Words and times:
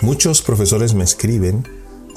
Muchos 0.00 0.42
profesores 0.42 0.94
me 0.94 1.02
escriben 1.02 1.66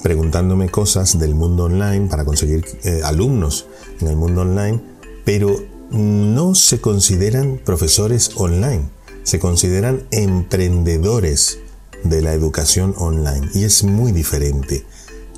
preguntándome 0.03 0.69
cosas 0.69 1.17
del 1.17 1.33
mundo 1.33 1.63
online 1.63 2.07
para 2.07 2.25
conseguir 2.25 2.63
eh, 2.83 3.01
alumnos 3.03 3.65
en 3.99 4.07
el 4.07 4.15
mundo 4.15 4.41
online, 4.41 4.79
pero 5.25 5.63
no 5.89 6.53
se 6.53 6.79
consideran 6.79 7.59
profesores 7.63 8.31
online, 8.35 8.83
se 9.23 9.39
consideran 9.39 10.03
emprendedores 10.11 11.57
de 12.03 12.21
la 12.21 12.33
educación 12.33 12.93
online 12.97 13.49
y 13.55 13.63
es 13.63 13.83
muy 13.83 14.11
diferente. 14.11 14.85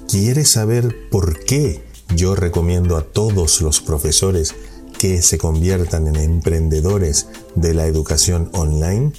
¿Quieres 0.10 0.52
saber 0.52 1.10
por 1.10 1.39
qué 1.46 1.82
yo 2.14 2.36
recomiendo 2.36 2.98
a 2.98 3.04
todos 3.04 3.62
los 3.62 3.80
profesores 3.80 4.54
que 5.00 5.21
se 5.21 5.38
conviertan 5.38 6.07
en 6.07 6.18
emprendedores 6.18 7.28
de 7.55 7.73
la 7.73 7.88
educación 7.88 8.50
online? 8.54 9.14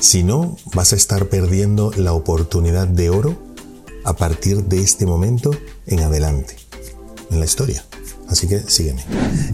Si 0.00 0.22
no, 0.22 0.56
vas 0.74 0.92
a 0.92 0.96
estar 0.96 1.28
perdiendo 1.28 1.92
la 1.96 2.12
oportunidad 2.12 2.86
de 2.86 3.10
oro 3.10 3.36
a 4.04 4.14
partir 4.16 4.64
de 4.64 4.80
este 4.80 5.06
momento 5.06 5.50
en 5.86 6.00
adelante 6.00 6.56
en 7.30 7.40
la 7.40 7.44
historia. 7.44 7.84
Así 8.28 8.48
que 8.48 8.60
sígueme. 8.60 9.04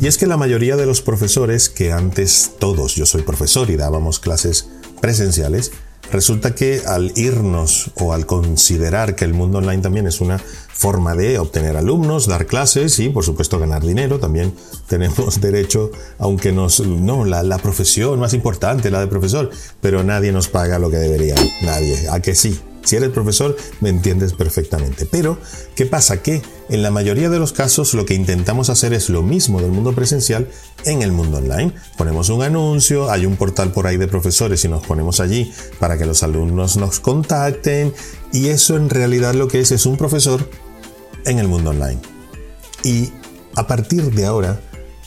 Y 0.00 0.06
es 0.06 0.18
que 0.18 0.26
la 0.26 0.36
mayoría 0.36 0.76
de 0.76 0.86
los 0.86 1.02
profesores, 1.02 1.68
que 1.68 1.92
antes 1.92 2.52
todos, 2.58 2.94
yo 2.94 3.06
soy 3.06 3.22
profesor 3.22 3.70
y 3.70 3.76
dábamos 3.76 4.18
clases 4.18 4.68
presenciales, 5.00 5.72
resulta 6.12 6.54
que 6.54 6.82
al 6.86 7.12
irnos 7.16 7.90
o 7.98 8.12
al 8.12 8.26
considerar 8.26 9.16
que 9.16 9.24
el 9.24 9.34
mundo 9.34 9.58
online 9.58 9.82
también 9.82 10.06
es 10.06 10.20
una 10.20 10.38
forma 10.38 11.14
de 11.14 11.38
obtener 11.38 11.76
alumnos, 11.76 12.26
dar 12.26 12.46
clases 12.46 12.98
y 12.98 13.08
por 13.08 13.24
supuesto 13.24 13.58
ganar 13.58 13.82
dinero, 13.82 14.20
también 14.20 14.54
tenemos 14.86 15.40
derecho, 15.40 15.90
aunque 16.18 16.52
nos, 16.52 16.80
no, 16.80 17.24
la, 17.24 17.42
la 17.42 17.58
profesión 17.58 18.20
más 18.20 18.34
importante, 18.34 18.90
la 18.90 19.00
de 19.00 19.06
profesor, 19.06 19.50
pero 19.80 20.04
nadie 20.04 20.32
nos 20.32 20.48
paga 20.48 20.78
lo 20.78 20.90
que 20.90 20.98
debería, 20.98 21.34
nadie, 21.62 22.08
a 22.10 22.20
que 22.20 22.34
sí, 22.34 22.60
si 22.84 22.96
eres 22.96 23.10
profesor, 23.10 23.56
me 23.80 23.88
entiendes 23.88 24.32
perfectamente. 24.32 25.06
Pero, 25.06 25.38
¿qué 25.74 25.86
pasa? 25.86 26.22
Que 26.22 26.42
en 26.68 26.82
la 26.82 26.90
mayoría 26.90 27.30
de 27.30 27.38
los 27.38 27.52
casos 27.52 27.94
lo 27.94 28.04
que 28.04 28.14
intentamos 28.14 28.70
hacer 28.70 28.92
es 28.92 29.08
lo 29.08 29.22
mismo 29.22 29.60
del 29.60 29.70
mundo 29.70 29.94
presencial 29.94 30.48
en 30.84 31.02
el 31.02 31.12
mundo 31.12 31.38
online. 31.38 31.72
Ponemos 31.96 32.28
un 32.28 32.42
anuncio, 32.42 33.10
hay 33.10 33.26
un 33.26 33.36
portal 33.36 33.72
por 33.72 33.86
ahí 33.86 33.96
de 33.96 34.08
profesores 34.08 34.64
y 34.64 34.68
nos 34.68 34.84
ponemos 34.84 35.20
allí 35.20 35.52
para 35.78 35.96
que 35.96 36.06
los 36.06 36.22
alumnos 36.22 36.76
nos 36.76 37.00
contacten. 37.00 37.94
Y 38.32 38.48
eso 38.48 38.76
en 38.76 38.90
realidad 38.90 39.34
lo 39.34 39.48
que 39.48 39.60
es 39.60 39.72
es 39.72 39.86
un 39.86 39.96
profesor 39.96 40.48
en 41.24 41.38
el 41.38 41.48
mundo 41.48 41.70
online. 41.70 42.00
Y 42.82 43.12
a 43.54 43.66
partir 43.66 44.10
de 44.12 44.26
ahora, 44.26 44.60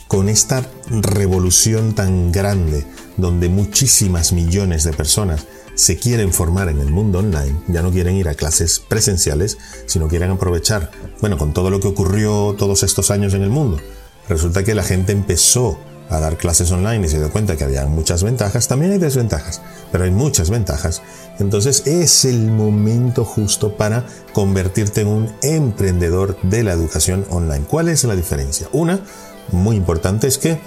con 0.08 0.28
esta 0.28 0.64
revolución 0.88 1.94
tan 1.94 2.32
grande, 2.32 2.86
donde 3.16 3.48
muchísimas 3.48 4.32
millones 4.32 4.84
de 4.84 4.92
personas 4.92 5.46
se 5.76 5.98
quieren 5.98 6.32
formar 6.32 6.68
en 6.68 6.80
el 6.80 6.90
mundo 6.90 7.20
online, 7.20 7.60
ya 7.68 7.82
no 7.82 7.92
quieren 7.92 8.16
ir 8.16 8.28
a 8.28 8.34
clases 8.34 8.80
presenciales, 8.80 9.58
sino 9.86 10.08
quieren 10.08 10.30
aprovechar, 10.30 10.90
bueno, 11.20 11.38
con 11.38 11.52
todo 11.52 11.70
lo 11.70 11.80
que 11.80 11.88
ocurrió 11.88 12.56
todos 12.58 12.82
estos 12.82 13.10
años 13.10 13.34
en 13.34 13.42
el 13.42 13.50
mundo. 13.50 13.78
Resulta 14.28 14.64
que 14.64 14.74
la 14.74 14.82
gente 14.82 15.12
empezó 15.12 15.78
a 16.08 16.18
dar 16.18 16.38
clases 16.38 16.70
online 16.70 17.06
y 17.06 17.10
se 17.10 17.18
dio 17.18 17.30
cuenta 17.30 17.56
que 17.56 17.64
había 17.64 17.84
muchas 17.86 18.22
ventajas, 18.22 18.68
también 18.68 18.92
hay 18.92 18.98
desventajas, 18.98 19.60
pero 19.92 20.04
hay 20.04 20.10
muchas 20.10 20.50
ventajas. 20.50 21.02
Entonces 21.38 21.86
es 21.86 22.24
el 22.24 22.50
momento 22.50 23.24
justo 23.24 23.76
para 23.76 24.06
convertirte 24.32 25.02
en 25.02 25.08
un 25.08 25.32
emprendedor 25.42 26.38
de 26.42 26.62
la 26.62 26.72
educación 26.72 27.26
online. 27.28 27.66
¿Cuál 27.68 27.88
es 27.88 28.02
la 28.04 28.16
diferencia? 28.16 28.68
Una, 28.72 29.00
muy 29.52 29.76
importante, 29.76 30.26
es 30.26 30.38
que 30.38 30.58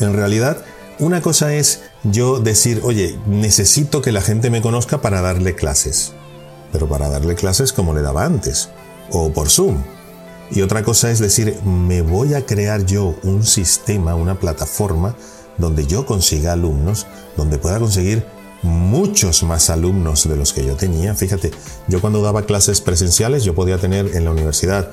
en 0.00 0.12
realidad 0.12 0.58
una 0.98 1.20
cosa 1.20 1.54
es 1.54 1.82
yo 2.02 2.40
decir, 2.40 2.80
oye, 2.84 3.18
necesito 3.26 4.02
que 4.02 4.12
la 4.12 4.22
gente 4.22 4.50
me 4.50 4.62
conozca 4.62 5.00
para 5.00 5.20
darle 5.20 5.54
clases, 5.54 6.12
pero 6.72 6.88
para 6.88 7.08
darle 7.08 7.34
clases 7.34 7.72
como 7.72 7.94
le 7.94 8.02
daba 8.02 8.24
antes, 8.24 8.70
o 9.10 9.32
por 9.32 9.50
Zoom. 9.50 9.82
Y 10.50 10.62
otra 10.62 10.82
cosa 10.82 11.10
es 11.10 11.18
decir, 11.18 11.56
me 11.64 12.02
voy 12.02 12.34
a 12.34 12.46
crear 12.46 12.84
yo 12.86 13.16
un 13.24 13.44
sistema, 13.44 14.14
una 14.14 14.38
plataforma 14.38 15.16
donde 15.58 15.86
yo 15.86 16.06
consiga 16.06 16.52
alumnos, 16.52 17.06
donde 17.36 17.58
pueda 17.58 17.78
conseguir 17.78 18.24
muchos 18.62 19.42
más 19.42 19.70
alumnos 19.70 20.28
de 20.28 20.36
los 20.36 20.52
que 20.52 20.64
yo 20.64 20.76
tenía. 20.76 21.14
Fíjate, 21.14 21.50
yo 21.88 22.00
cuando 22.00 22.22
daba 22.22 22.42
clases 22.42 22.80
presenciales, 22.80 23.44
yo 23.44 23.54
podía 23.54 23.78
tener 23.78 24.14
en 24.16 24.24
la 24.24 24.30
universidad 24.30 24.90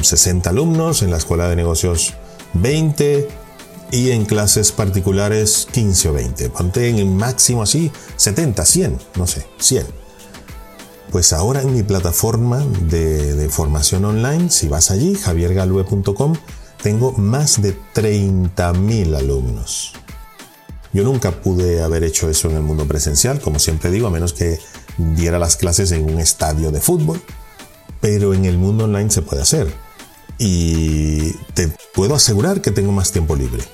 60 0.00 0.50
alumnos, 0.50 1.02
en 1.02 1.10
la 1.10 1.16
escuela 1.16 1.48
de 1.48 1.56
negocios 1.56 2.14
20, 2.54 3.28
y 3.90 4.10
en 4.10 4.24
clases 4.24 4.72
particulares 4.72 5.66
15 5.72 6.08
o 6.08 6.12
20. 6.12 6.50
Ponte 6.50 6.88
en 6.88 6.98
el 6.98 7.06
máximo 7.06 7.62
así 7.62 7.90
70, 8.16 8.64
100, 8.64 8.98
no 9.16 9.26
sé, 9.26 9.46
100. 9.58 9.86
Pues 11.10 11.32
ahora 11.32 11.62
en 11.62 11.72
mi 11.72 11.82
plataforma 11.82 12.64
de, 12.82 13.48
formación 13.50 14.04
online, 14.04 14.50
si 14.50 14.68
vas 14.68 14.90
allí, 14.90 15.14
javiergalue.com, 15.14 16.34
tengo 16.82 17.12
más 17.12 17.62
de 17.62 17.74
30.000 17.94 19.16
alumnos. 19.16 19.94
Yo 20.92 21.04
nunca 21.04 21.30
pude 21.30 21.82
haber 21.82 22.04
hecho 22.04 22.28
eso 22.28 22.50
en 22.50 22.56
el 22.56 22.62
mundo 22.62 22.86
presencial, 22.86 23.40
como 23.40 23.58
siempre 23.58 23.90
digo, 23.90 24.06
a 24.06 24.10
menos 24.10 24.34
que 24.34 24.58
diera 24.98 25.38
las 25.38 25.56
clases 25.56 25.92
en 25.92 26.04
un 26.04 26.18
estadio 26.20 26.70
de 26.70 26.80
fútbol, 26.80 27.22
pero 28.00 28.34
en 28.34 28.44
el 28.44 28.58
mundo 28.58 28.84
online 28.84 29.10
se 29.10 29.22
puede 29.22 29.42
hacer. 29.42 29.72
Y 30.38 31.32
te 31.54 31.68
puedo 31.94 32.14
asegurar 32.14 32.60
que 32.60 32.70
tengo 32.70 32.92
más 32.92 33.12
tiempo 33.12 33.34
libre. 33.36 33.64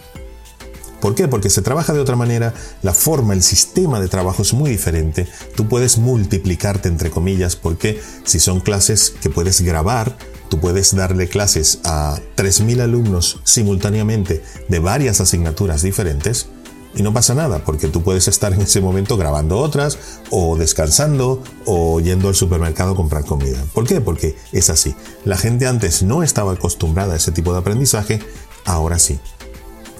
¿Por 1.04 1.14
qué? 1.14 1.28
Porque 1.28 1.50
se 1.50 1.60
trabaja 1.60 1.92
de 1.92 2.00
otra 2.00 2.16
manera, 2.16 2.54
la 2.80 2.94
forma, 2.94 3.34
el 3.34 3.42
sistema 3.42 4.00
de 4.00 4.08
trabajo 4.08 4.40
es 4.40 4.54
muy 4.54 4.70
diferente. 4.70 5.28
Tú 5.54 5.68
puedes 5.68 5.98
multiplicarte 5.98 6.88
entre 6.88 7.10
comillas 7.10 7.56
porque 7.56 8.00
si 8.24 8.40
son 8.40 8.60
clases 8.60 9.10
que 9.20 9.28
puedes 9.28 9.60
grabar, 9.60 10.16
tú 10.48 10.60
puedes 10.60 10.96
darle 10.96 11.28
clases 11.28 11.80
a 11.84 12.18
3.000 12.36 12.80
alumnos 12.80 13.40
simultáneamente 13.44 14.42
de 14.70 14.78
varias 14.78 15.20
asignaturas 15.20 15.82
diferentes 15.82 16.46
y 16.96 17.02
no 17.02 17.12
pasa 17.12 17.34
nada 17.34 17.60
porque 17.64 17.88
tú 17.88 18.02
puedes 18.02 18.28
estar 18.28 18.52
en 18.52 18.62
ese 18.62 18.80
momento 18.80 19.16
grabando 19.16 19.58
otras 19.58 19.98
o 20.30 20.56
descansando 20.56 21.42
o 21.66 22.00
yendo 22.00 22.28
al 22.28 22.34
supermercado 22.34 22.92
a 22.92 22.96
comprar 22.96 23.24
comida. 23.24 23.64
¿Por 23.72 23.86
qué? 23.86 24.00
Porque 24.00 24.36
es 24.52 24.70
así. 24.70 24.94
La 25.24 25.36
gente 25.36 25.66
antes 25.66 26.02
no 26.02 26.22
estaba 26.22 26.52
acostumbrada 26.52 27.14
a 27.14 27.16
ese 27.16 27.32
tipo 27.32 27.52
de 27.52 27.58
aprendizaje, 27.58 28.20
ahora 28.64 28.98
sí. 28.98 29.18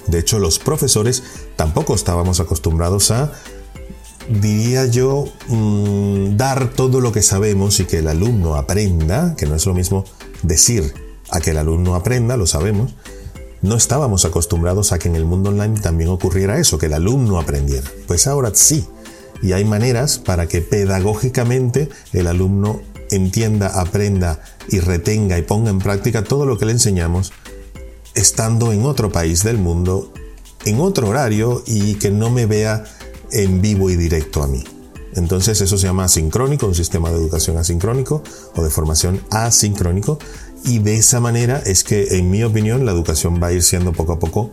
De 0.06 0.19
hecho, 0.19 0.38
los 0.38 0.59
profesores 0.59 1.22
tampoco 1.56 1.94
estábamos 1.94 2.41
acostumbrados 2.41 3.11
a, 3.11 3.32
diría 4.28 4.87
yo, 4.87 5.26
mm, 5.49 6.37
dar 6.37 6.71
todo 6.71 7.00
lo 7.00 7.12
que 7.12 7.22
sabemos 7.22 7.81
y 7.81 7.87
que 7.87 7.99
el 7.99 8.09
alumno 8.09 8.56
aprenda, 8.56 9.34
que 9.37 9.47
no 9.47 9.55
es 9.55 9.66
lo 9.66 9.75
mismo 9.75 10.05
decir 10.43 10.94
a 11.31 11.41
que 11.41 11.50
el 11.50 11.59
alumno 11.59 11.94
aprenda, 11.94 12.37
lo 12.37 12.47
sabemos, 12.47 12.94
no 13.65 13.77
estábamos 13.77 14.27
acostumbrados 14.27 14.93
a 14.93 14.99
que 14.99 15.09
en 15.09 15.17
el 15.17 15.25
mundo 15.25 15.49
online 15.49 15.81
también 15.81 16.11
ocurriera 16.11 16.59
eso, 16.59 16.77
que 16.77 16.85
el 16.85 16.93
alumno 16.93 17.39
aprendiera. 17.39 17.91
Pues 18.07 18.27
ahora 18.27 18.51
sí, 18.53 18.87
y 19.43 19.53
hay 19.53 19.65
maneras 19.65 20.19
para 20.19 20.47
que 20.47 20.61
pedagógicamente 20.61 21.89
el 22.13 22.27
alumno 22.27 22.83
entienda, 23.11 23.81
aprenda 23.81 24.39
y 24.69 24.81
retenga 24.81 25.39
y 25.39 25.43
ponga 25.43 25.71
en 25.71 25.79
práctica 25.79 26.25
todo 26.25 26.45
lo 26.45 26.59
que 26.59 26.67
le 26.67 26.73
enseñamos 26.73 27.33
estando 28.15 28.71
en 28.71 28.85
otro 28.85 29.11
país 29.11 29.43
del 29.43 29.57
mundo, 29.57 30.13
en 30.67 30.79
otro 30.79 31.09
horario 31.09 31.63
y 31.67 31.95
que 31.95 32.11
no 32.11 32.29
me 32.29 32.45
vea 32.45 32.85
en 33.33 33.63
vivo 33.63 33.89
y 33.89 33.97
directo 33.97 34.43
a 34.43 34.47
mí. 34.47 34.63
Entonces 35.17 35.61
eso 35.61 35.79
se 35.79 35.87
llama 35.87 36.05
asincrónico, 36.05 36.67
un 36.67 36.75
sistema 36.75 37.11
de 37.11 37.17
educación 37.17 37.57
asincrónico 37.57 38.23
o 38.55 38.63
de 38.63 38.71
formación 38.71 39.21
asincrónico. 39.31 40.19
Y 40.65 40.79
de 40.79 40.97
esa 40.97 41.21
manera 41.21 41.63
es 41.65 41.85
que, 41.85 42.19
en 42.19 42.31
mi 42.31 42.43
opinión, 42.43 42.87
la 42.87 42.93
educación 42.93 43.41
va 43.43 43.49
a 43.49 43.53
ir 43.53 43.63
siendo 43.63 43.93
poco 43.93 44.15
a 44.15 44.19
poco 44.19 44.51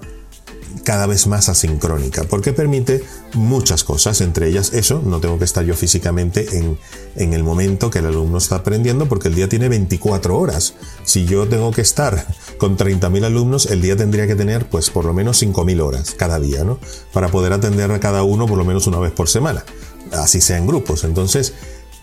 cada 0.83 1.05
vez 1.05 1.27
más 1.27 1.49
asincrónica, 1.49 2.23
porque 2.23 2.53
permite 2.53 3.03
muchas 3.33 3.83
cosas, 3.83 4.21
entre 4.21 4.47
ellas 4.47 4.73
eso, 4.73 5.01
no 5.05 5.19
tengo 5.19 5.37
que 5.37 5.45
estar 5.45 5.63
yo 5.63 5.75
físicamente 5.75 6.57
en, 6.57 6.77
en, 7.15 7.33
el 7.33 7.43
momento 7.43 7.89
que 7.89 7.99
el 7.99 8.07
alumno 8.07 8.37
está 8.37 8.57
aprendiendo, 8.57 9.07
porque 9.07 9.27
el 9.27 9.35
día 9.35 9.47
tiene 9.47 9.69
24 9.69 10.37
horas. 10.37 10.73
Si 11.03 11.25
yo 11.25 11.47
tengo 11.47 11.71
que 11.71 11.81
estar 11.81 12.25
con 12.57 12.77
30.000 12.77 13.25
alumnos, 13.25 13.65
el 13.67 13.81
día 13.81 13.95
tendría 13.95 14.27
que 14.27 14.35
tener 14.35 14.69
pues 14.69 14.89
por 14.89 15.05
lo 15.05 15.13
menos 15.13 15.41
5.000 15.41 15.81
horas 15.81 16.15
cada 16.17 16.39
día, 16.39 16.63
¿no? 16.63 16.79
Para 17.13 17.29
poder 17.29 17.53
atender 17.53 17.91
a 17.91 17.99
cada 17.99 18.23
uno 18.23 18.47
por 18.47 18.57
lo 18.57 18.65
menos 18.65 18.87
una 18.87 18.99
vez 18.99 19.11
por 19.11 19.29
semana, 19.29 19.63
así 20.11 20.41
sea 20.41 20.57
en 20.57 20.67
grupos. 20.67 21.03
Entonces, 21.03 21.53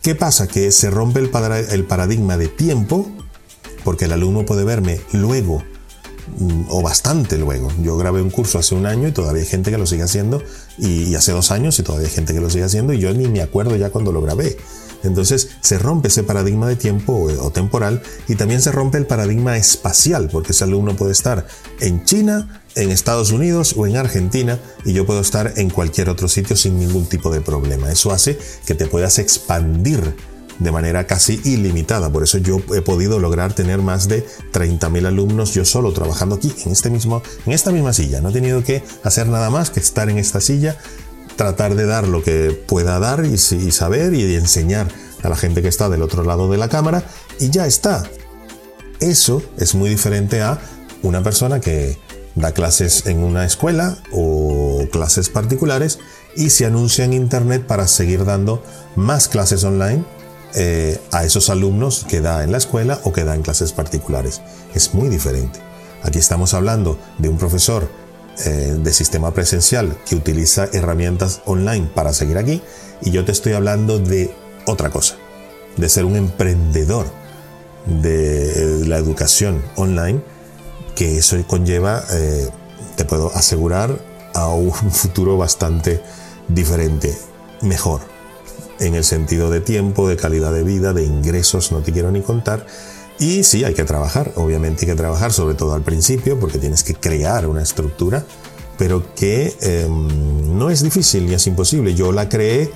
¿qué 0.02 0.14
pasa? 0.14 0.46
Que 0.46 0.72
se 0.72 0.90
rompe 0.90 1.20
el, 1.20 1.30
paradigma 1.30 2.36
de 2.36 2.48
tiempo, 2.48 3.10
porque 3.84 4.06
el 4.06 4.12
alumno 4.12 4.44
puede 4.44 4.64
verme 4.64 5.00
luego 5.12 5.62
Mm, 6.36 6.64
o 6.68 6.82
bastante 6.82 7.38
luego. 7.38 7.72
Yo 7.82 7.96
grabé 7.96 8.22
un 8.22 8.30
curso 8.30 8.58
hace 8.58 8.74
un 8.74 8.86
año 8.86 9.08
y 9.08 9.12
todavía 9.12 9.42
hay 9.42 9.48
gente 9.48 9.70
que 9.70 9.78
lo 9.78 9.86
sigue 9.86 10.02
haciendo 10.02 10.42
y, 10.76 11.14
hace 11.14 11.32
dos 11.32 11.50
años 11.50 11.78
y 11.78 11.82
todavía 11.82 12.06
hay 12.06 12.14
gente 12.14 12.34
que 12.34 12.40
lo 12.40 12.50
sigue 12.50 12.64
haciendo 12.64 12.92
y 12.92 12.98
yo 12.98 13.12
ni 13.12 13.26
me 13.28 13.40
acuerdo 13.40 13.76
ya 13.76 13.90
cuando 13.90 14.12
lo 14.12 14.20
grabé. 14.20 14.56
Entonces 15.04 15.50
se 15.60 15.78
rompe 15.78 16.08
ese 16.08 16.22
paradigma 16.22 16.68
de 16.68 16.76
tiempo 16.76 17.28
o, 17.40 17.50
temporal 17.50 18.02
y 18.28 18.34
también 18.34 18.60
se 18.60 18.72
rompe 18.72 18.98
el 18.98 19.06
paradigma 19.06 19.56
espacial 19.56 20.28
porque 20.30 20.52
ese 20.52 20.64
alumno 20.64 20.96
puede 20.96 21.12
estar 21.12 21.46
en 21.80 22.04
China, 22.04 22.62
en 22.78 22.90
Estados 22.90 23.32
Unidos 23.32 23.74
o 23.76 23.86
en 23.86 23.96
Argentina 23.96 24.58
y 24.84 24.92
yo 24.92 25.04
puedo 25.04 25.20
estar 25.20 25.54
en 25.56 25.68
cualquier 25.68 26.08
otro 26.08 26.28
sitio 26.28 26.56
sin 26.56 26.78
ningún 26.78 27.06
tipo 27.06 27.30
de 27.30 27.40
problema. 27.40 27.90
Eso 27.90 28.12
hace 28.12 28.38
que 28.66 28.74
te 28.74 28.86
puedas 28.86 29.18
expandir 29.18 30.14
de 30.60 30.72
manera 30.72 31.06
casi 31.06 31.40
ilimitada. 31.44 32.10
Por 32.10 32.22
eso 32.22 32.38
yo 32.38 32.60
he 32.74 32.80
podido 32.80 33.18
lograr 33.18 33.52
tener 33.52 33.78
más 33.80 34.08
de 34.08 34.24
30.000 34.52 35.06
alumnos 35.06 35.54
yo 35.54 35.64
solo 35.64 35.92
trabajando 35.92 36.36
aquí 36.36 36.52
en, 36.64 36.72
este 36.72 36.88
mismo, 36.88 37.22
en 37.46 37.52
esta 37.52 37.72
misma 37.72 37.92
silla. 37.92 38.20
No 38.20 38.30
he 38.30 38.32
tenido 38.32 38.62
que 38.62 38.82
hacer 39.02 39.26
nada 39.28 39.50
más 39.50 39.70
que 39.70 39.80
estar 39.80 40.08
en 40.08 40.18
esta 40.18 40.40
silla, 40.40 40.76
tratar 41.36 41.74
de 41.74 41.86
dar 41.86 42.06
lo 42.06 42.22
que 42.22 42.50
pueda 42.66 42.98
dar 43.00 43.24
y, 43.24 43.34
y 43.34 43.72
saber 43.72 44.14
y 44.14 44.34
enseñar 44.36 44.88
a 45.22 45.28
la 45.28 45.36
gente 45.36 45.62
que 45.62 45.68
está 45.68 45.88
del 45.88 46.02
otro 46.02 46.22
lado 46.22 46.48
de 46.48 46.58
la 46.58 46.68
cámara 46.68 47.02
y 47.40 47.50
ya 47.50 47.66
está. 47.66 48.04
Eso 49.00 49.42
es 49.58 49.74
muy 49.74 49.90
diferente 49.90 50.42
a 50.42 50.60
una 51.02 51.22
persona 51.22 51.60
que 51.60 51.98
da 52.38 52.52
clases 52.52 53.06
en 53.06 53.18
una 53.18 53.44
escuela 53.44 53.98
o 54.12 54.86
clases 54.92 55.28
particulares 55.28 55.98
y 56.36 56.50
se 56.50 56.66
anuncia 56.66 57.04
en 57.04 57.12
Internet 57.12 57.66
para 57.66 57.88
seguir 57.88 58.24
dando 58.24 58.62
más 58.96 59.28
clases 59.28 59.64
online 59.64 60.04
eh, 60.54 61.00
a 61.12 61.24
esos 61.24 61.50
alumnos 61.50 62.06
que 62.08 62.20
da 62.20 62.44
en 62.44 62.52
la 62.52 62.58
escuela 62.58 63.00
o 63.04 63.12
que 63.12 63.24
da 63.24 63.34
en 63.34 63.42
clases 63.42 63.72
particulares. 63.72 64.40
Es 64.74 64.94
muy 64.94 65.08
diferente. 65.08 65.60
Aquí 66.02 66.18
estamos 66.18 66.54
hablando 66.54 66.98
de 67.18 67.28
un 67.28 67.38
profesor 67.38 67.88
eh, 68.46 68.76
de 68.78 68.92
sistema 68.92 69.34
presencial 69.34 69.96
que 70.08 70.14
utiliza 70.14 70.68
herramientas 70.72 71.42
online 71.44 71.90
para 71.92 72.12
seguir 72.12 72.38
aquí 72.38 72.62
y 73.02 73.10
yo 73.10 73.24
te 73.24 73.32
estoy 73.32 73.54
hablando 73.54 73.98
de 73.98 74.32
otra 74.64 74.90
cosa, 74.90 75.16
de 75.76 75.88
ser 75.88 76.04
un 76.04 76.14
emprendedor 76.14 77.06
de 77.86 78.84
la 78.86 78.98
educación 78.98 79.62
online, 79.76 80.22
que 80.98 81.16
eso 81.16 81.36
conlleva, 81.46 82.02
eh, 82.10 82.48
te 82.96 83.04
puedo 83.04 83.30
asegurar, 83.32 83.96
a 84.34 84.48
un 84.48 84.72
futuro 84.90 85.38
bastante 85.38 86.02
diferente, 86.48 87.16
mejor, 87.62 88.00
en 88.80 88.96
el 88.96 89.04
sentido 89.04 89.48
de 89.48 89.60
tiempo, 89.60 90.08
de 90.08 90.16
calidad 90.16 90.52
de 90.52 90.64
vida, 90.64 90.92
de 90.92 91.04
ingresos, 91.04 91.70
no 91.70 91.82
te 91.82 91.92
quiero 91.92 92.10
ni 92.10 92.20
contar. 92.20 92.66
Y 93.20 93.44
sí, 93.44 93.62
hay 93.62 93.74
que 93.74 93.84
trabajar, 93.84 94.32
obviamente 94.34 94.86
hay 94.86 94.88
que 94.88 94.96
trabajar, 94.96 95.32
sobre 95.32 95.54
todo 95.54 95.74
al 95.74 95.82
principio, 95.82 96.40
porque 96.40 96.58
tienes 96.58 96.82
que 96.82 96.94
crear 96.94 97.46
una 97.46 97.62
estructura, 97.62 98.24
pero 98.76 99.14
que 99.14 99.56
em, 99.60 100.58
no 100.58 100.68
es 100.68 100.82
difícil 100.82 101.26
ni 101.26 101.34
es 101.34 101.46
imposible. 101.46 101.94
Yo 101.94 102.10
la 102.10 102.28
creé 102.28 102.72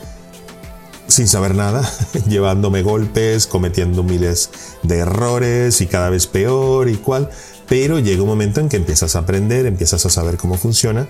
sin 1.09 1.29
saber 1.29 1.55
nada, 1.55 1.89
llevándome 2.29 2.83
golpes, 2.83 3.47
cometiendo 3.47 4.03
miles 4.03 4.51
de 4.83 4.99
errores 4.99 5.81
y 5.81 5.87
cada 5.87 6.09
vez 6.09 6.27
peor 6.27 6.89
y 6.89 6.97
cual, 6.97 7.31
pero 7.69 7.99
llega 7.99 8.23
un 8.23 8.29
momento 8.29 8.61
en 8.61 8.69
que 8.69 8.77
empiezas 8.77 9.17
a 9.17 9.21
aprender, 9.21 9.67
empiezas 9.67 10.05
a 10.07 10.11
saber 10.11 10.37
cómo 10.37 10.57
funciona 10.57 11.09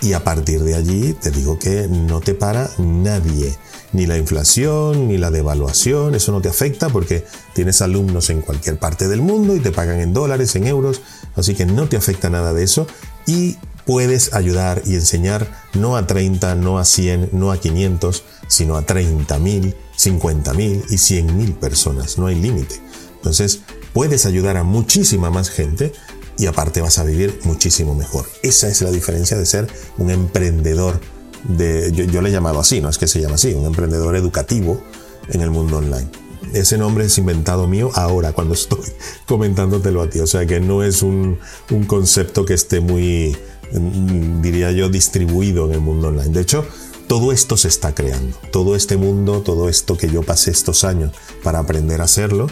y 0.00 0.14
a 0.14 0.24
partir 0.24 0.62
de 0.62 0.74
allí 0.74 1.14
te 1.14 1.30
digo 1.30 1.58
que 1.58 1.86
no 1.88 2.20
te 2.20 2.34
para 2.34 2.68
nadie, 2.78 3.56
ni 3.92 4.06
la 4.06 4.18
inflación, 4.18 5.08
ni 5.08 5.16
la 5.16 5.30
devaluación, 5.30 6.14
eso 6.14 6.32
no 6.32 6.40
te 6.40 6.48
afecta 6.48 6.88
porque 6.88 7.24
tienes 7.54 7.82
alumnos 7.82 8.30
en 8.30 8.40
cualquier 8.40 8.78
parte 8.78 9.06
del 9.08 9.22
mundo 9.22 9.54
y 9.54 9.60
te 9.60 9.70
pagan 9.70 10.00
en 10.00 10.12
dólares, 10.12 10.56
en 10.56 10.66
euros, 10.66 11.02
así 11.36 11.54
que 11.54 11.66
no 11.66 11.88
te 11.88 11.96
afecta 11.96 12.30
nada 12.30 12.52
de 12.52 12.64
eso 12.64 12.86
y 13.26 13.56
puedes 13.86 14.32
ayudar 14.34 14.82
y 14.84 14.94
enseñar 14.94 15.46
no 15.74 15.96
a 15.96 16.06
30, 16.06 16.54
no 16.56 16.78
a 16.78 16.84
100, 16.84 17.30
no 17.32 17.52
a 17.52 17.58
500, 17.58 18.24
sino 18.48 18.76
a 18.76 18.86
30.000, 18.86 19.74
50.000 19.96 20.84
y 20.88 20.94
100.000 20.94 21.54
personas. 21.56 22.18
No 22.18 22.26
hay 22.26 22.36
límite. 22.36 22.80
Entonces, 23.16 23.60
puedes 23.92 24.26
ayudar 24.26 24.56
a 24.56 24.62
muchísima 24.62 25.30
más 25.30 25.50
gente 25.50 25.92
y 26.38 26.46
aparte 26.46 26.80
vas 26.80 26.98
a 26.98 27.04
vivir 27.04 27.40
muchísimo 27.44 27.94
mejor. 27.94 28.26
Esa 28.42 28.68
es 28.68 28.82
la 28.82 28.90
diferencia 28.90 29.36
de 29.36 29.46
ser 29.46 29.68
un 29.98 30.10
emprendedor 30.10 31.00
de, 31.44 31.92
yo, 31.92 32.22
le 32.22 32.28
he 32.28 32.32
llamado 32.32 32.60
así, 32.60 32.80
no 32.80 32.88
es 32.88 32.98
que 32.98 33.08
se 33.08 33.20
llama 33.20 33.34
así, 33.34 33.52
un 33.52 33.66
emprendedor 33.66 34.16
educativo 34.16 34.82
en 35.28 35.40
el 35.40 35.50
mundo 35.50 35.78
online. 35.78 36.08
Ese 36.52 36.78
nombre 36.78 37.06
es 37.06 37.18
inventado 37.18 37.66
mío 37.66 37.90
ahora, 37.94 38.32
cuando 38.32 38.54
estoy 38.54 38.84
comentándotelo 39.26 40.02
a 40.02 40.10
ti. 40.10 40.20
O 40.20 40.26
sea 40.26 40.46
que 40.46 40.60
no 40.60 40.82
es 40.82 41.02
un, 41.02 41.38
un 41.70 41.84
concepto 41.84 42.44
que 42.44 42.54
esté 42.54 42.80
muy, 42.80 43.36
Mm, 43.72 44.42
diría 44.42 44.70
yo, 44.72 44.88
distribuido 44.88 45.66
en 45.66 45.72
el 45.72 45.80
mundo 45.80 46.08
online. 46.08 46.30
De 46.30 46.40
hecho, 46.40 46.66
todo 47.08 47.32
esto 47.32 47.56
se 47.56 47.68
está 47.68 47.94
creando. 47.94 48.36
Todo 48.50 48.76
este 48.76 48.96
mundo, 48.96 49.40
todo 49.40 49.68
esto 49.68 49.96
que 49.96 50.10
yo 50.10 50.22
pasé 50.22 50.50
estos 50.50 50.84
años 50.84 51.12
para 51.42 51.58
aprender 51.58 52.00
a 52.00 52.04
hacerlo, 52.04 52.48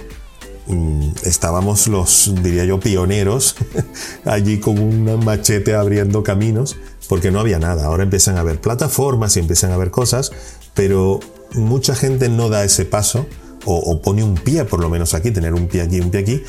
estábamos 1.25 1.89
los, 1.89 2.33
diría 2.43 2.65
yo, 2.65 2.81
pioneros 2.81 3.57
allí 4.25 4.59
con 4.59 4.79
un 4.79 5.25
machete 5.25 5.75
abriendo 5.75 6.23
caminos, 6.23 6.77
porque 7.09 7.31
no 7.31 7.41
había 7.41 7.59
nada. 7.59 7.87
Ahora 7.87 8.03
empiezan 8.03 8.37
a 8.37 8.41
haber 8.41 8.61
plataformas 8.61 9.37
y 9.37 9.41
empiezan 9.41 9.73
a 9.73 9.75
haber 9.75 9.91
cosas, 9.91 10.33
pero 10.75 11.21
mucha 11.55 11.95
gente 11.95 12.29
no 12.29 12.49
da 12.49 12.65
ese 12.65 12.85
paso 12.85 13.27
o, 13.65 14.01
pone 14.01 14.25
un 14.25 14.37
pie, 14.37 14.65
por 14.65 14.81
lo 14.81 14.89
menos 14.89 15.15
aquí, 15.15 15.31
tener 15.31 15.55
un 15.55 15.69
pie 15.69 15.83
aquí, 15.83 16.01
un 16.01 16.11
pie 16.11 16.21
aquí, 16.21 16.43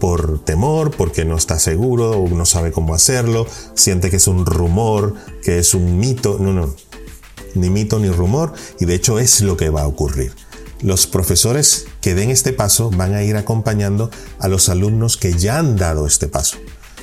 por 0.00 0.42
temor, 0.44 0.90
porque 0.90 1.24
no 1.24 1.36
está 1.36 1.58
seguro 1.58 2.24
no 2.30 2.46
sabe 2.46 2.72
cómo 2.72 2.94
hacerlo, 2.94 3.46
siente 3.74 4.10
que 4.10 4.16
es 4.16 4.26
un 4.26 4.46
rumor, 4.46 5.14
que 5.42 5.58
es 5.58 5.74
un 5.74 5.98
mito. 5.98 6.38
No, 6.40 6.52
no, 6.52 6.74
ni 7.54 7.70
mito 7.70 7.98
ni 7.98 8.10
rumor, 8.10 8.52
y 8.78 8.84
de 8.84 8.94
hecho 8.94 9.18
es 9.18 9.40
lo 9.40 9.56
que 9.56 9.70
va 9.70 9.82
a 9.82 9.86
ocurrir. 9.86 10.32
Los 10.82 11.06
profesores 11.06 11.86
que 12.00 12.14
den 12.14 12.30
este 12.30 12.52
paso 12.52 12.90
van 12.90 13.14
a 13.14 13.22
ir 13.22 13.36
acompañando 13.36 14.10
a 14.38 14.48
los 14.48 14.68
alumnos 14.68 15.16
que 15.16 15.32
ya 15.32 15.58
han 15.58 15.76
dado 15.76 16.06
este 16.06 16.28
paso. 16.28 16.58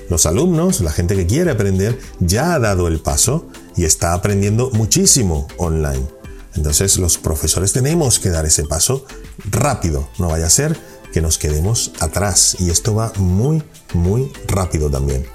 Los 0.09 0.25
alumnos, 0.25 0.81
la 0.81 0.91
gente 0.91 1.15
que 1.15 1.25
quiere 1.25 1.51
aprender, 1.51 1.97
ya 2.19 2.53
ha 2.53 2.59
dado 2.59 2.87
el 2.87 2.99
paso 2.99 3.47
y 3.75 3.85
está 3.85 4.13
aprendiendo 4.13 4.69
muchísimo 4.71 5.47
online. 5.57 6.05
Entonces 6.55 6.97
los 6.97 7.17
profesores 7.17 7.73
tenemos 7.73 8.19
que 8.19 8.29
dar 8.29 8.45
ese 8.45 8.63
paso 8.63 9.05
rápido, 9.49 10.07
no 10.19 10.27
vaya 10.29 10.45
a 10.45 10.51
ser 10.51 10.77
que 11.11 11.21
nos 11.21 11.37
quedemos 11.37 11.93
atrás. 11.99 12.57
Y 12.59 12.69
esto 12.69 12.93
va 12.93 13.13
muy, 13.17 13.63
muy 13.93 14.31
rápido 14.47 14.89
también. 14.89 15.25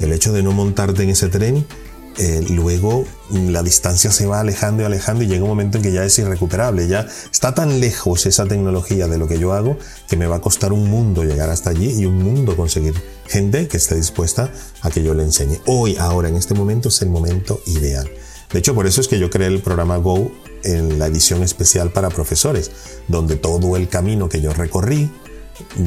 El 0.00 0.12
hecho 0.12 0.32
de 0.32 0.42
no 0.42 0.52
montarte 0.52 1.02
en 1.02 1.10
ese 1.10 1.28
tren, 1.28 1.66
eh, 2.16 2.44
luego 2.48 3.04
la 3.30 3.62
distancia 3.62 4.12
se 4.12 4.26
va 4.26 4.40
alejando 4.40 4.82
y 4.82 4.86
alejando 4.86 5.24
y 5.24 5.26
llega 5.26 5.42
un 5.42 5.48
momento 5.48 5.78
en 5.78 5.82
que 5.82 5.92
ya 5.92 6.04
es 6.04 6.18
irrecuperable. 6.18 6.86
Ya 6.86 7.06
está 7.32 7.54
tan 7.54 7.80
lejos 7.80 8.26
esa 8.26 8.46
tecnología 8.46 9.08
de 9.08 9.18
lo 9.18 9.26
que 9.26 9.38
yo 9.38 9.52
hago 9.52 9.76
que 10.08 10.16
me 10.16 10.26
va 10.26 10.36
a 10.36 10.40
costar 10.40 10.72
un 10.72 10.88
mundo 10.88 11.24
llegar 11.24 11.50
hasta 11.50 11.70
allí 11.70 11.90
y 11.90 12.06
un 12.06 12.18
mundo 12.18 12.56
conseguir 12.56 12.94
gente 13.26 13.66
que 13.68 13.78
esté 13.78 13.96
dispuesta 13.96 14.50
a 14.82 14.90
que 14.90 15.02
yo 15.02 15.14
le 15.14 15.24
enseñe. 15.24 15.58
Hoy, 15.66 15.96
ahora, 15.98 16.28
en 16.28 16.36
este 16.36 16.54
momento 16.54 16.88
es 16.88 17.02
el 17.02 17.10
momento 17.10 17.60
ideal. 17.66 18.08
De 18.52 18.60
hecho, 18.60 18.74
por 18.74 18.86
eso 18.86 19.00
es 19.00 19.08
que 19.08 19.18
yo 19.18 19.30
creé 19.30 19.48
el 19.48 19.60
programa 19.60 19.96
Go 19.96 20.30
en 20.62 20.98
la 20.98 21.06
edición 21.06 21.42
especial 21.42 21.90
para 21.90 22.10
profesores, 22.10 22.70
donde 23.08 23.36
todo 23.36 23.76
el 23.76 23.88
camino 23.88 24.28
que 24.28 24.40
yo 24.40 24.52
recorrí, 24.52 25.10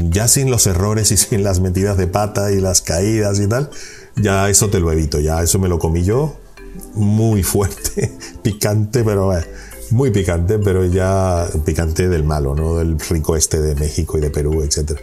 ya 0.09 0.27
sin 0.27 0.49
los 0.51 0.67
errores 0.67 1.11
y 1.11 1.17
sin 1.17 1.43
las 1.43 1.59
metidas 1.59 1.97
de 1.97 2.07
pata 2.07 2.51
y 2.51 2.59
las 2.59 2.81
caídas 2.81 3.39
y 3.39 3.47
tal, 3.47 3.69
ya 4.17 4.49
eso 4.49 4.69
te 4.69 4.79
lo 4.79 4.91
evito, 4.91 5.19
ya 5.19 5.41
eso 5.41 5.59
me 5.59 5.67
lo 5.67 5.79
comí 5.79 6.03
yo 6.03 6.35
muy 6.95 7.43
fuerte, 7.43 8.11
picante, 8.41 9.03
pero 9.03 9.37
eh, 9.37 9.45
muy 9.91 10.11
picante, 10.11 10.59
pero 10.59 10.85
ya 10.85 11.47
picante 11.65 12.09
del 12.09 12.23
malo, 12.23 12.55
¿no? 12.55 12.77
Del 12.77 12.99
rico 12.99 13.35
este 13.35 13.61
de 13.61 13.75
México 13.75 14.17
y 14.17 14.21
de 14.21 14.29
Perú, 14.29 14.61
etc. 14.63 14.99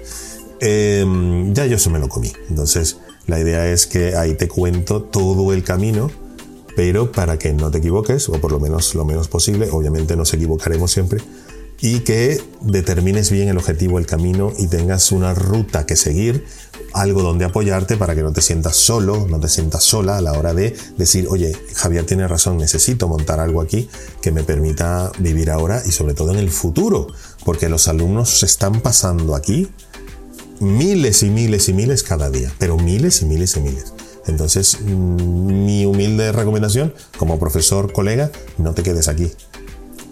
Em, 0.61 1.53
ya 1.55 1.67
yo 1.67 1.77
eso 1.77 1.91
me 1.91 1.99
lo 1.99 2.09
comí. 2.09 2.33
Entonces, 2.49 2.99
la 3.27 3.41
idea 3.41 3.67
es 3.71 3.87
que 3.87 4.17
ahí 4.17 4.35
te 4.35 4.49
cuento 4.49 5.03
todo 5.03 5.53
el 5.53 5.63
camino, 5.63 6.11
pero 6.77 7.13
para 7.13 7.39
que 7.39 7.53
no 7.53 7.71
te 7.71 7.79
equivoques, 7.79 8.29
o 8.29 8.33
por 8.41 8.53
lo 8.53 8.61
menos 8.61 8.95
lo 8.95 9.05
menos 9.05 9.29
posible, 9.29 9.69
obviamente 9.71 10.17
nos 10.17 10.35
equivocaremos 10.35 10.91
siempre, 10.91 11.21
y 11.85 12.01
que 12.01 12.43
determines 12.63 13.31
bien 13.31 13.51
el 13.51 13.59
objetivo, 13.59 13.99
el 13.99 14.07
camino 14.07 14.55
y 14.57 14.69
tengas 14.69 15.13
una 15.13 15.35
ruta 15.35 15.85
que 15.85 15.97
seguir, 15.97 16.47
algo 16.95 17.23
donde 17.23 17.45
apoyarte 17.45 17.99
para 17.99 18.15
que 18.15 18.23
no 18.23 18.33
te 18.33 18.41
sientas 18.41 18.75
solo, 18.75 19.27
no 19.29 19.39
te 19.39 19.51
sientas 19.51 19.85
sola 19.85 20.17
a 20.17 20.23
la 20.23 20.33
hora 20.33 20.55
de 20.55 20.75
decir, 20.97 21.27
oye, 21.29 21.55
Javier 21.75 22.07
tiene 22.07 22.27
razón, 22.27 22.57
necesito 22.57 23.07
montar 23.07 23.39
algo 23.39 23.61
aquí 23.61 23.91
que 24.23 24.33
me 24.33 24.45
permita 24.45 25.13
vivir 25.19 25.51
ahora 25.51 25.83
y 25.85 25.93
sobre 25.93 26.15
todo 26.15 26.33
en 26.33 26.39
el 26.39 26.49
futuro, 26.49 27.09
porque 27.45 27.69
los 27.69 27.87
alumnos 27.87 28.43
están 28.43 28.81
pasando 28.81 29.35
aquí 29.35 29.69
miles 30.61 31.23
y 31.23 31.29
miles 31.29 31.69
y 31.69 31.75
miles 31.75 32.03
cada 32.03 32.31
día, 32.31 32.51
pero 32.59 32.79
miles 32.79 33.21
y 33.21 33.27
miles 33.27 33.59
y 33.59 33.61
miles. 33.61 33.93
Entonces, 34.27 34.79
mm, 34.81 35.67
mi 35.67 35.85
humilde 35.85 36.33
recomendación 36.33 36.95
como 37.19 37.39
profesor, 37.39 37.93
colega, 37.93 38.31
no 38.57 38.73
te 38.73 38.83
quedes 38.83 39.09
aquí 39.09 39.31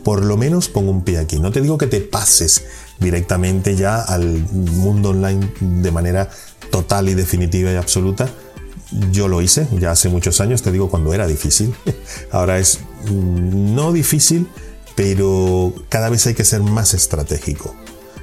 por 0.04 0.24
lo 0.24 0.36
menos 0.36 0.68
pongo 0.68 0.90
un 0.90 1.02
pie 1.02 1.18
aquí. 1.18 1.38
No 1.38 1.52
te 1.52 1.60
digo 1.60 1.78
que 1.78 1.86
te 1.86 2.00
pases 2.00 2.64
directamente 2.98 3.76
ya 3.76 4.00
al 4.00 4.24
mundo 4.52 5.10
online 5.10 5.52
de 5.60 5.90
manera 5.90 6.28
total 6.70 7.08
y 7.08 7.14
definitiva 7.14 7.72
y 7.72 7.76
absoluta. 7.76 8.28
Yo 9.10 9.28
lo 9.28 9.40
hice 9.40 9.66
ya 9.78 9.92
hace 9.92 10.08
muchos 10.08 10.40
años, 10.40 10.62
te 10.62 10.70
digo 10.70 10.90
cuando 10.90 11.14
era 11.14 11.26
difícil. 11.26 11.74
Ahora 12.30 12.58
es 12.58 12.80
mm, 13.08 13.74
no 13.74 13.92
difícil, 13.92 14.48
pero 14.96 15.72
cada 15.88 16.10
vez 16.10 16.26
hay 16.26 16.34
que 16.34 16.44
ser 16.44 16.60
más 16.60 16.94
estratégico. 16.94 17.74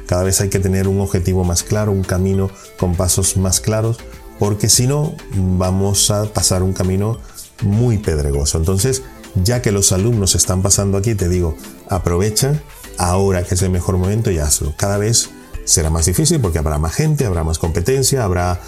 Cada 0.05 0.24
vez 0.24 0.41
hay 0.41 0.50
que 0.50 0.59
tener 0.59 0.88
un 0.88 1.01
objetivo 1.01 1.43
más 1.43 1.63
claro, 1.63 1.91
un 1.91 2.03
camino 2.03 2.50
con 2.79 2.95
pasos 2.95 3.38
más 3.38 3.59
claros, 3.59 3.98
porque 4.39 4.67
si 4.67 4.88
no 4.88 5.13
vamos 5.36 6.09
a 6.09 6.25
pasar 6.25 6.63
un 6.63 6.74
camino 6.74 7.19
muy 7.62 7.98
pedregoso. 7.98 8.57
Entonces, 8.57 9.03
ya 9.36 9.62
que 9.62 9.71
los 9.71 9.91
alumnos 9.91 10.36
están 10.36 10.62
pasando 10.62 10.98
aquí, 10.98 11.15
te 11.15 11.29
digo, 11.29 11.55
aprovecha, 11.88 12.62
ahora 12.98 13.43
que 13.43 13.55
es 13.55 13.62
el 13.62 13.69
mejor 13.69 13.98
momento 13.98 14.31
y 14.31 14.39
hazlo. 14.39 14.74
Cada 14.77 14.98
vez 14.98 15.29
será 15.65 15.89
más 15.89 16.05
difícil 16.05 16.39
porque 16.41 16.59
habrá 16.59 16.77
más 16.77 16.93
gente, 16.93 17.25
habrá 17.25 17.43
más 17.43 17.59
competencia, 17.59 18.24
habrá, 18.24 18.59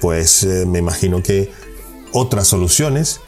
pues 0.00 0.44
eh, 0.44 0.66
me 0.66 0.78
imagino 0.78 1.22
que 1.22 1.50
otras 2.12 2.46
soluciones 2.46 3.20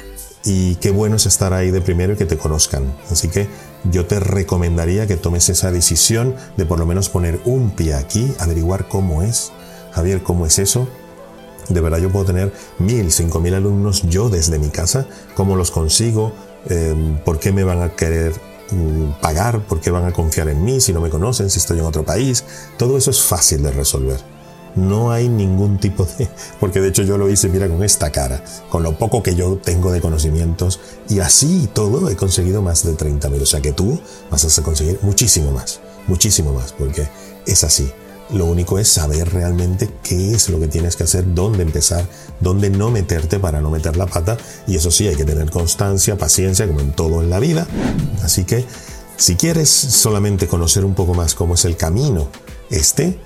y 0.44 0.74
qué 0.76 0.90
bueno 0.90 1.16
es 1.16 1.26
estar 1.26 1.52
ahí 1.54 1.70
de 1.70 1.80
primero 1.80 2.12
y 2.12 2.16
que 2.16 2.26
te 2.26 2.36
conozcan. 2.36 2.94
Así 3.10 3.28
que 3.28 3.48
yo 3.90 4.06
te 4.06 4.20
recomendaría 4.20 5.06
que 5.06 5.16
tomes 5.16 5.48
esa 5.48 5.72
decisión 5.72 6.34
de 6.56 6.66
por 6.66 6.78
lo 6.78 6.86
menos 6.86 7.08
poner 7.08 7.40
un 7.44 7.70
pie 7.70 7.94
aquí, 7.94 8.32
averiguar 8.38 8.88
cómo 8.88 9.22
es. 9.22 9.52
Javier, 9.92 10.22
¿cómo 10.22 10.46
es 10.46 10.58
eso? 10.58 10.88
De 11.68 11.80
verdad 11.80 11.98
yo 11.98 12.10
puedo 12.10 12.26
tener 12.26 12.52
mil, 12.78 13.10
cinco 13.10 13.40
mil 13.40 13.54
alumnos 13.54 14.02
yo 14.02 14.28
desde 14.28 14.58
mi 14.58 14.68
casa. 14.68 15.06
¿Cómo 15.34 15.56
los 15.56 15.70
consigo? 15.70 16.32
Em, 16.68 17.18
¿Por 17.18 17.38
qué 17.38 17.52
me 17.52 17.64
van 17.64 17.82
a 17.82 17.90
querer 17.90 18.32
mm, 18.70 19.20
pagar? 19.20 19.60
¿Por 19.66 19.80
qué 19.80 19.90
van 19.90 20.04
a 20.04 20.12
confiar 20.12 20.48
en 20.48 20.64
mí 20.64 20.80
si 20.80 20.92
no 20.92 21.00
me 21.00 21.10
conocen? 21.10 21.50
Si 21.50 21.58
estoy 21.58 21.78
en 21.78 21.84
otro 21.84 22.04
país. 22.04 22.44
Todo 22.78 22.96
eso 22.96 23.10
es 23.10 23.22
fácil 23.22 23.62
de 23.62 23.70
resolver. 23.70 24.20
No 24.76 25.12
hay 25.12 25.28
ningún 25.28 25.78
tipo 25.78 26.06
de... 26.18 26.28
Porque 26.60 26.80
de 26.80 26.88
hecho 26.88 27.02
yo 27.02 27.16
lo 27.18 27.28
hice, 27.30 27.48
mira, 27.48 27.68
con 27.68 27.82
esta 27.84 28.10
cara, 28.10 28.42
con 28.70 28.82
lo 28.82 28.98
poco 28.98 29.22
que 29.22 29.34
yo 29.34 29.56
tengo 29.62 29.92
de 29.92 30.00
conocimientos. 30.00 30.80
Y 31.08 31.20
así 31.20 31.68
todo 31.72 32.08
he 32.08 32.16
conseguido 32.16 32.62
más 32.62 32.84
de 32.84 32.96
30.000. 32.96 33.42
O 33.42 33.46
sea 33.46 33.60
que 33.60 33.72
tú 33.72 34.00
vas 34.30 34.58
a 34.58 34.62
conseguir 34.62 34.98
muchísimo 35.02 35.52
más, 35.52 35.80
muchísimo 36.06 36.52
más, 36.52 36.72
porque 36.72 37.08
es 37.46 37.64
así. 37.64 37.90
Lo 38.30 38.46
único 38.46 38.78
es 38.78 38.88
saber 38.88 39.32
realmente 39.32 39.90
qué 40.02 40.32
es 40.32 40.48
lo 40.48 40.58
que 40.58 40.68
tienes 40.68 40.96
que 40.96 41.04
hacer, 41.04 41.34
dónde 41.34 41.62
empezar, 41.62 42.06
dónde 42.40 42.70
no 42.70 42.90
meterte 42.90 43.38
para 43.38 43.60
no 43.60 43.70
meter 43.70 43.96
la 43.96 44.06
pata. 44.06 44.36
Y 44.66 44.76
eso 44.76 44.90
sí, 44.90 45.06
hay 45.06 45.16
que 45.16 45.24
tener 45.24 45.50
constancia, 45.50 46.16
paciencia, 46.16 46.66
como 46.66 46.80
en 46.80 46.92
todo 46.92 47.22
en 47.22 47.30
la 47.30 47.38
vida. 47.38 47.66
Así 48.22 48.44
que, 48.44 48.64
si 49.16 49.36
quieres 49.36 49.70
solamente 49.70 50.48
conocer 50.48 50.84
un 50.84 50.94
poco 50.94 51.14
más 51.14 51.34
cómo 51.34 51.54
es 51.54 51.64
el 51.64 51.76
camino 51.76 52.28
este, 52.70 53.18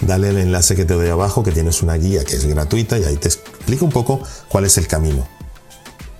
dale 0.00 0.30
el 0.30 0.38
enlace 0.38 0.74
que 0.74 0.84
te 0.84 0.94
doy 0.94 1.08
abajo, 1.08 1.42
que 1.42 1.52
tienes 1.52 1.82
una 1.82 1.94
guía 1.94 2.24
que 2.24 2.34
es 2.34 2.46
gratuita 2.46 2.98
y 2.98 3.04
ahí 3.04 3.16
te 3.16 3.28
explico 3.28 3.84
un 3.84 3.92
poco 3.92 4.20
cuál 4.48 4.64
es 4.64 4.78
el 4.78 4.86
camino. 4.86 5.35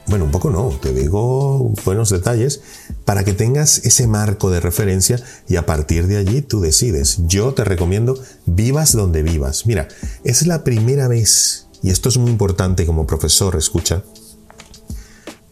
Bueno, 0.09 0.25
un 0.25 0.31
poco 0.31 0.51
no, 0.51 0.69
te 0.81 0.93
digo 0.93 1.73
buenos 1.85 2.11
detalles 2.11 2.61
para 3.05 3.25
que 3.25 3.33
tengas 3.33 3.79
ese 3.79 4.07
marco 4.07 4.51
de 4.51 4.61
referencia 4.61 5.21
y 5.49 5.57
a 5.57 5.67
partir 5.67 6.07
de 6.07 6.17
allí 6.17 6.43
tú 6.43 6.61
decides. 6.61 7.19
Yo 7.27 7.55
te 7.55 7.65
recomiendo 7.65 8.17
vivas 8.47 8.93
donde 8.93 9.25
vivas. 9.25 9.67
Mira, 9.67 9.89
es 10.23 10.47
la 10.47 10.63
primera 10.63 11.09
vez, 11.09 11.67
y 11.83 11.91
esto 11.91 12.09
es 12.09 12.19
muy 12.19 12.31
importante 12.31 12.87
como 12.87 13.07
profesor, 13.07 13.57
escucha, 13.57 14.05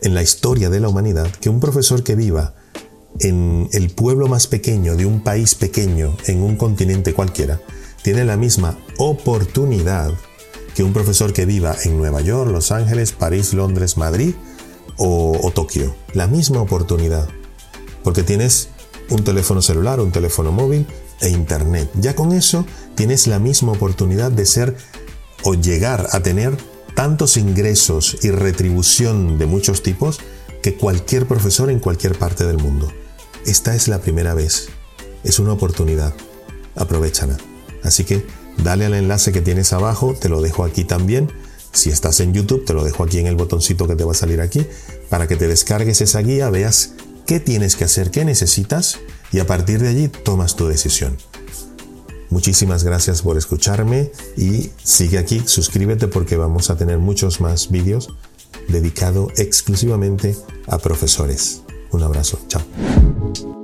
en 0.02 0.14
la 0.14 0.22
historia 0.22 0.70
de 0.70 0.78
la 0.78 0.88
humanidad, 0.88 1.28
que 1.40 1.48
un 1.48 1.58
profesor 1.58 2.04
que 2.04 2.14
viva 2.14 2.54
en 3.18 3.68
el 3.72 3.90
pueblo 3.90 4.28
más 4.28 4.46
pequeño 4.46 4.96
de 4.96 5.06
un 5.06 5.22
país 5.24 5.56
pequeño, 5.56 6.16
en 6.26 6.42
un 6.42 6.56
continente 6.56 7.12
cualquiera, 7.12 7.60
tiene 8.02 8.24
la 8.24 8.36
misma 8.36 8.78
oportunidad 8.98 10.12
que 10.74 10.82
un 10.82 10.92
profesor 10.92 11.32
que 11.32 11.46
viva 11.46 11.76
en 11.84 11.96
Nueva 11.96 12.20
York, 12.20 12.50
Los 12.50 12.72
Ángeles, 12.72 13.12
París, 13.12 13.54
Londres, 13.54 13.96
Madrid 13.96 14.34
o, 14.96 15.50
Tokio. 15.54 15.94
La 16.12 16.26
misma 16.26 16.60
oportunidad. 16.60 17.28
Porque 18.02 18.22
tienes 18.22 18.68
un 19.10 19.24
teléfono 19.24 19.62
celular, 19.62 20.00
un 20.00 20.12
teléfono 20.12 20.52
móvil 20.52 20.86
e 21.20 21.28
internet. 21.28 21.90
Ya 21.94 22.14
con 22.14 22.32
eso 22.32 22.66
tienes 22.94 23.26
la 23.26 23.38
misma 23.38 23.72
oportunidad 23.72 24.30
de 24.30 24.46
ser 24.46 24.76
o 25.42 25.54
llegar 25.54 26.08
a 26.12 26.20
tener 26.20 26.56
tantos 26.94 27.36
ingresos 27.36 28.18
y 28.22 28.30
retribución 28.30 29.38
de 29.38 29.46
muchos 29.46 29.82
tipos 29.82 30.20
que 30.62 30.76
cualquier 30.76 31.26
profesor 31.26 31.70
en 31.70 31.80
cualquier 31.80 32.16
parte 32.18 32.46
del 32.46 32.58
mundo. 32.58 32.90
Esta 33.46 33.74
es 33.74 33.88
la 33.88 34.00
primera 34.00 34.34
vez. 34.34 34.68
Es 35.22 35.38
una 35.38 35.52
oportunidad. 35.52 36.14
Aprovechala. 36.76 37.36
Así 37.82 38.04
que 38.04 38.26
dale 38.62 38.86
al 38.86 38.94
enlace 38.94 39.32
que 39.32 39.40
tienes 39.40 39.72
abajo, 39.72 40.14
te 40.18 40.28
lo 40.28 40.40
dejo 40.40 40.64
aquí 40.64 40.84
también. 40.84 41.32
Si 41.72 41.90
estás 41.90 42.20
en 42.20 42.32
YouTube, 42.32 42.64
te 42.64 42.72
lo 42.72 42.84
dejo 42.84 43.02
aquí 43.02 43.18
en 43.18 43.26
el 43.26 43.36
botoncito 43.36 43.88
que 43.88 43.96
te 43.96 44.04
va 44.04 44.12
a 44.12 44.14
salir 44.14 44.40
aquí, 44.40 44.66
para 45.08 45.26
que 45.26 45.36
te 45.36 45.48
descargues 45.48 46.00
esa 46.00 46.20
guía, 46.20 46.50
veas 46.50 46.94
qué 47.26 47.40
tienes 47.40 47.76
que 47.76 47.84
hacer, 47.84 48.10
qué 48.10 48.24
necesitas, 48.24 48.98
y 49.32 49.40
a 49.40 49.46
partir 49.46 49.80
de 49.80 49.88
allí 49.88 50.08
tomas 50.08 50.54
tu 50.56 50.68
decisión. 50.68 51.16
Muchísimas 52.30 52.84
gracias 52.84 53.22
por 53.22 53.36
escucharme 53.36 54.10
y 54.36 54.70
sigue 54.82 55.18
aquí, 55.18 55.42
suscríbete 55.46 56.08
porque 56.08 56.36
vamos 56.36 56.70
a 56.70 56.76
tener 56.76 56.98
muchos 56.98 57.40
más 57.40 57.70
vídeos 57.70 58.08
dedicados 58.68 59.32
exclusivamente 59.36 60.36
a 60.66 60.78
profesores. 60.78 61.62
Un 61.92 62.02
abrazo, 62.02 62.40
chao. 62.48 63.63